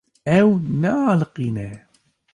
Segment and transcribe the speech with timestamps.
[0.37, 0.49] Ew
[0.81, 1.69] nealiqîne.